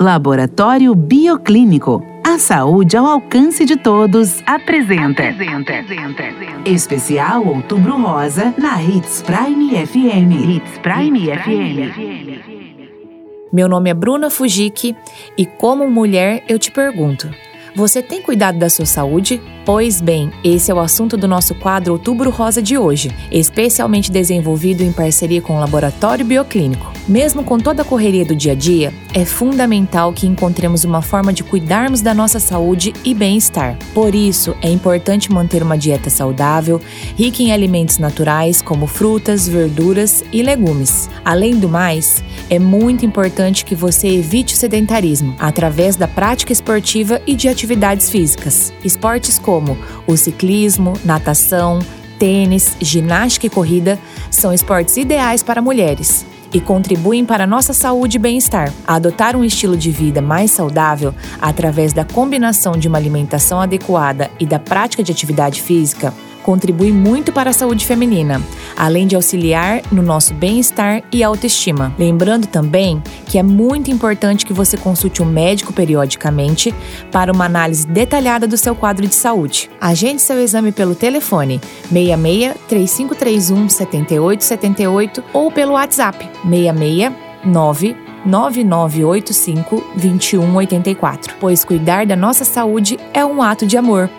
Laboratório 0.00 0.92
Bioclínico. 0.92 2.04
A 2.26 2.36
saúde 2.36 2.96
ao 2.96 3.06
alcance 3.06 3.64
de 3.64 3.76
todos 3.76 4.42
apresenta. 4.44 5.22
Especial 6.66 7.46
Outubro 7.46 7.96
Rosa 8.02 8.52
na 8.58 8.82
Hits 8.82 9.22
Prime 9.22 9.86
FM. 9.86 10.32
Hits 10.50 10.78
Prime, 10.78 11.26
FM. 11.26 12.42
Meu 13.52 13.68
nome 13.68 13.88
é 13.88 13.94
Bruna 13.94 14.30
Fujiki 14.30 14.96
e 15.38 15.46
como 15.46 15.88
mulher 15.88 16.42
eu 16.48 16.58
te 16.58 16.72
pergunto: 16.72 17.30
você 17.76 18.02
tem 18.02 18.20
cuidado 18.20 18.58
da 18.58 18.68
sua 18.68 18.86
saúde? 18.86 19.40
Pois 19.64 19.98
bem, 19.98 20.30
esse 20.44 20.70
é 20.70 20.74
o 20.74 20.78
assunto 20.78 21.16
do 21.16 21.26
nosso 21.26 21.54
quadro 21.54 21.94
Outubro 21.94 22.28
Rosa 22.28 22.60
de 22.60 22.76
hoje, 22.76 23.10
especialmente 23.30 24.12
desenvolvido 24.12 24.82
em 24.82 24.92
parceria 24.92 25.40
com 25.40 25.56
o 25.56 25.58
Laboratório 25.58 26.22
Bioclínico. 26.22 26.92
Mesmo 27.08 27.42
com 27.42 27.58
toda 27.58 27.80
a 27.80 27.84
correria 27.84 28.26
do 28.26 28.36
dia 28.36 28.52
a 28.52 28.54
dia, 28.54 28.92
é 29.14 29.24
fundamental 29.24 30.12
que 30.12 30.26
encontremos 30.26 30.84
uma 30.84 31.00
forma 31.00 31.32
de 31.32 31.42
cuidarmos 31.42 32.02
da 32.02 32.12
nossa 32.12 32.38
saúde 32.38 32.92
e 33.02 33.14
bem-estar. 33.14 33.78
Por 33.94 34.14
isso, 34.14 34.54
é 34.60 34.68
importante 34.68 35.32
manter 35.32 35.62
uma 35.62 35.78
dieta 35.78 36.10
saudável, 36.10 36.78
rica 37.16 37.42
em 37.42 37.50
alimentos 37.50 37.96
naturais 37.96 38.60
como 38.60 38.86
frutas, 38.86 39.48
verduras 39.48 40.22
e 40.30 40.42
legumes. 40.42 41.08
Além 41.24 41.58
do 41.58 41.70
mais, 41.70 42.22
é 42.50 42.58
muito 42.58 43.06
importante 43.06 43.64
que 43.64 43.74
você 43.74 44.08
evite 44.08 44.52
o 44.52 44.56
sedentarismo 44.58 45.34
através 45.38 45.96
da 45.96 46.06
prática 46.06 46.52
esportiva 46.52 47.20
e 47.26 47.34
de 47.34 47.48
atividades 47.48 48.10
físicas. 48.10 48.70
Esportes 48.84 49.38
como 49.38 49.53
como 49.54 49.78
o 50.04 50.16
ciclismo, 50.16 50.94
natação, 51.04 51.78
tênis, 52.18 52.76
ginástica 52.80 53.46
e 53.46 53.50
corrida 53.50 53.96
são 54.28 54.52
esportes 54.52 54.96
ideais 54.96 55.44
para 55.44 55.62
mulheres 55.62 56.26
e 56.52 56.60
contribuem 56.60 57.24
para 57.24 57.46
nossa 57.46 57.72
saúde 57.72 58.16
e 58.16 58.20
bem-estar. 58.20 58.72
Adotar 58.84 59.36
um 59.36 59.44
estilo 59.44 59.76
de 59.76 59.92
vida 59.92 60.20
mais 60.20 60.50
saudável 60.50 61.14
através 61.40 61.92
da 61.92 62.04
combinação 62.04 62.72
de 62.72 62.88
uma 62.88 62.98
alimentação 62.98 63.60
adequada 63.60 64.28
e 64.40 64.46
da 64.46 64.58
prática 64.58 65.04
de 65.04 65.12
atividade 65.12 65.62
física 65.62 66.12
contribui 66.44 66.92
muito 66.92 67.32
para 67.32 67.50
a 67.50 67.52
saúde 67.52 67.86
feminina, 67.86 68.40
além 68.76 69.06
de 69.06 69.16
auxiliar 69.16 69.82
no 69.90 70.02
nosso 70.02 70.34
bem-estar 70.34 71.02
e 71.10 71.24
autoestima. 71.24 71.92
Lembrando 71.98 72.46
também 72.46 73.02
que 73.26 73.38
é 73.38 73.42
muito 73.42 73.90
importante 73.90 74.44
que 74.44 74.52
você 74.52 74.76
consulte 74.76 75.22
um 75.22 75.26
médico 75.26 75.72
periodicamente 75.72 76.72
para 77.10 77.32
uma 77.32 77.46
análise 77.46 77.86
detalhada 77.86 78.46
do 78.46 78.58
seu 78.58 78.76
quadro 78.76 79.06
de 79.08 79.14
saúde. 79.14 79.70
Agende 79.80 80.20
seu 80.20 80.38
exame 80.38 80.70
pelo 80.70 80.94
telefone 80.94 81.60
66 81.90 82.54
3531 82.68 83.68
7878 83.68 85.24
ou 85.32 85.50
pelo 85.50 85.72
WhatsApp 85.72 86.28
66 86.42 87.12
9 87.44 87.96
9985 88.26 89.84
2184, 89.96 91.36
pois 91.40 91.64
cuidar 91.64 92.06
da 92.06 92.16
nossa 92.16 92.44
saúde 92.44 92.98
é 93.12 93.24
um 93.24 93.42
ato 93.42 93.66
de 93.66 93.76
amor. 93.76 94.10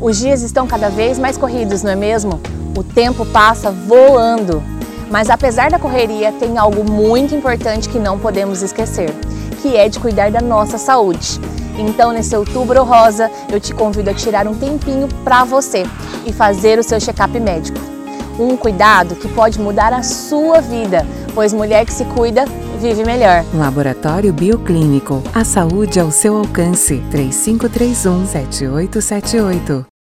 Os 0.00 0.16
dias 0.16 0.42
estão 0.42 0.64
cada 0.64 0.88
vez 0.88 1.18
mais 1.18 1.36
corridos, 1.36 1.82
não 1.82 1.90
é 1.90 1.96
mesmo? 1.96 2.40
O 2.76 2.84
tempo 2.84 3.26
passa 3.26 3.72
voando. 3.72 4.62
Mas 5.10 5.28
apesar 5.28 5.72
da 5.72 5.78
correria, 5.78 6.30
tem 6.30 6.56
algo 6.56 6.88
muito 6.88 7.34
importante 7.34 7.88
que 7.88 7.98
não 7.98 8.16
podemos 8.16 8.62
esquecer, 8.62 9.10
que 9.60 9.76
é 9.76 9.88
de 9.88 9.98
cuidar 9.98 10.30
da 10.30 10.40
nossa 10.40 10.78
saúde. 10.78 11.40
Então, 11.76 12.12
nesse 12.12 12.36
outubro 12.36 12.84
rosa, 12.84 13.28
eu 13.50 13.58
te 13.58 13.74
convido 13.74 14.10
a 14.10 14.14
tirar 14.14 14.46
um 14.46 14.54
tempinho 14.54 15.08
para 15.24 15.42
você 15.42 15.84
e 16.24 16.32
fazer 16.32 16.78
o 16.78 16.84
seu 16.84 17.00
check-up 17.00 17.38
médico. 17.40 17.97
Um 18.38 18.56
cuidado 18.56 19.16
que 19.16 19.28
pode 19.28 19.58
mudar 19.60 19.92
a 19.92 20.02
sua 20.02 20.60
vida, 20.60 21.06
pois 21.34 21.52
mulher 21.52 21.84
que 21.84 21.92
se 21.92 22.04
cuida 22.04 22.44
vive 22.78 23.04
melhor. 23.04 23.44
Laboratório 23.54 24.32
Bioclínico. 24.32 25.22
A 25.34 25.44
saúde 25.44 26.00
ao 26.00 26.10
seu 26.10 26.36
alcance. 26.36 27.02
3531 27.10 28.26
7878. 28.26 29.88